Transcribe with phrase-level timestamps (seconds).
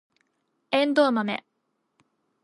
[0.71, 1.45] エンドウマメ